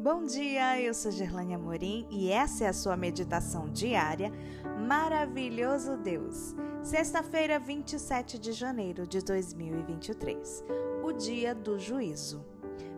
[0.00, 4.32] Bom dia, eu sou Gerlane Amorim e essa é a sua meditação diária
[4.86, 6.54] Maravilhoso Deus.
[6.84, 10.64] Sexta-feira, 27 de janeiro de 2023,
[11.02, 12.46] o dia do juízo.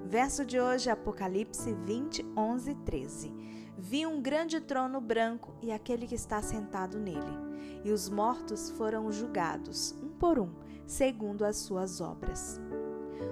[0.04, 3.34] Verso de hoje, Apocalipse 20, 11 13.
[3.78, 9.10] Vi um grande trono branco e aquele que está sentado nele, e os mortos foram
[9.10, 10.50] julgados, um por um,
[10.86, 12.60] segundo as suas obras.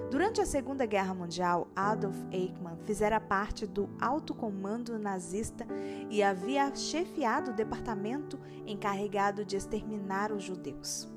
[0.09, 5.67] Durante a Segunda Guerra Mundial, Adolf Eichmann fizera parte do alto comando nazista
[6.09, 11.07] e havia chefiado o departamento encarregado de exterminar os judeus.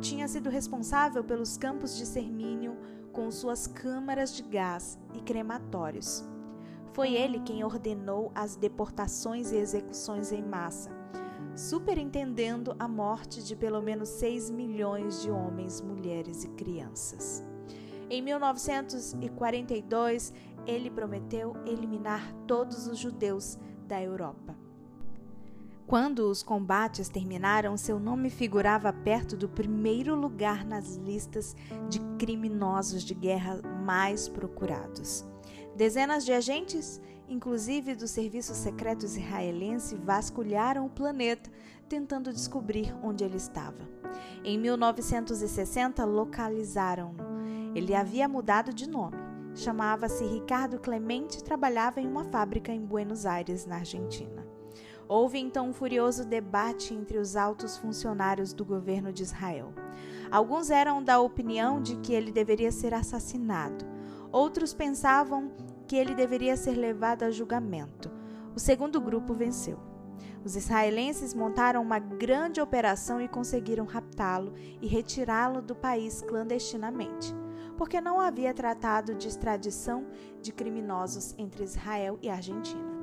[0.00, 2.76] Tinha sido responsável pelos campos de extermínio
[3.12, 6.22] com suas câmaras de gás e crematórios.
[6.92, 10.90] Foi ele quem ordenou as deportações e execuções em massa,
[11.54, 17.55] superintendendo a morte de pelo menos 6 milhões de homens, mulheres e crianças.
[18.08, 20.32] Em 1942,
[20.64, 24.56] ele prometeu eliminar todos os judeus da Europa.
[25.86, 31.54] Quando os combates terminaram, seu nome figurava perto do primeiro lugar nas listas
[31.88, 35.24] de criminosos de guerra mais procurados.
[35.76, 41.50] Dezenas de agentes, inclusive do serviço secreto israelense, vasculharam o planeta
[41.88, 43.88] tentando descobrir onde ele estava.
[44.42, 47.25] Em 1960, localizaram-no
[47.76, 49.18] ele havia mudado de nome.
[49.54, 54.46] Chamava-se Ricardo Clemente e trabalhava em uma fábrica em Buenos Aires, na Argentina.
[55.06, 59.74] Houve então um furioso debate entre os altos funcionários do governo de Israel.
[60.30, 63.84] Alguns eram da opinião de que ele deveria ser assassinado.
[64.32, 65.52] Outros pensavam
[65.86, 68.10] que ele deveria ser levado a julgamento.
[68.54, 69.78] O segundo grupo venceu.
[70.42, 77.34] Os israelenses montaram uma grande operação e conseguiram raptá-lo e retirá-lo do país clandestinamente
[77.76, 80.06] porque não havia tratado de extradição
[80.40, 82.96] de criminosos entre Israel e Argentina.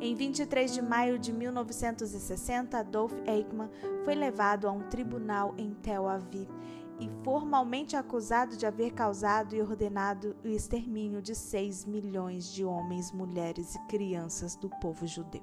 [0.00, 3.70] Em 23 de maio de 1960, Adolf Eichmann
[4.02, 6.48] foi levado a um tribunal em Tel Aviv
[6.98, 13.12] e formalmente acusado de haver causado e ordenado o extermínio de 6 milhões de homens,
[13.12, 15.42] mulheres e crianças do povo judeu.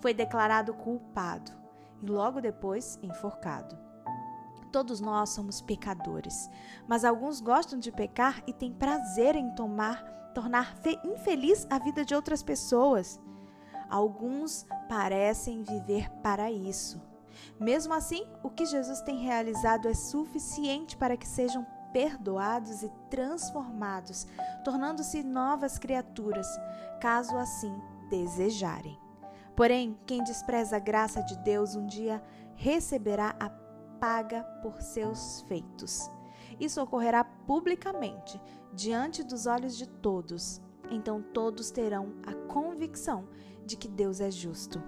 [0.00, 1.52] Foi declarado culpado
[2.02, 3.83] e logo depois enforcado.
[4.74, 6.50] Todos nós somos pecadores,
[6.88, 10.02] mas alguns gostam de pecar e têm prazer em tomar,
[10.34, 13.20] tornar infeliz a vida de outras pessoas.
[13.88, 17.00] Alguns parecem viver para isso.
[17.60, 24.26] Mesmo assim, o que Jesus tem realizado é suficiente para que sejam perdoados e transformados,
[24.64, 26.48] tornando-se novas criaturas,
[27.00, 27.80] caso assim
[28.10, 28.98] desejarem.
[29.54, 32.20] Porém, quem despreza a graça de Deus um dia
[32.56, 33.63] receberá a
[34.04, 36.10] paga por seus feitos.
[36.60, 38.38] Isso ocorrerá publicamente,
[38.70, 40.60] diante dos olhos de todos.
[40.90, 43.26] Então todos terão a convicção
[43.64, 44.82] de que Deus é justo.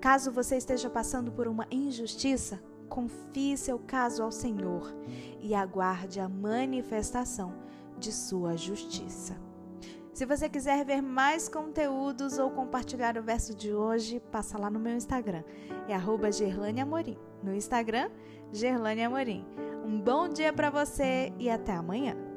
[0.00, 4.92] Caso você esteja passando por uma injustiça, confie seu caso ao Senhor
[5.38, 7.54] e aguarde a manifestação
[7.96, 9.36] de sua justiça.
[10.18, 14.80] Se você quiser ver mais conteúdos ou compartilhar o verso de hoje, passa lá no
[14.80, 15.44] meu Instagram.
[15.86, 17.16] É arroba Gerlane Amorim.
[17.40, 18.10] No Instagram,
[18.52, 19.46] Gerlane Amorim.
[19.84, 22.27] Um bom dia para você e até amanhã.